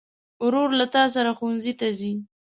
[0.45, 2.13] ورور له تا سره ښوونځي ته ځي.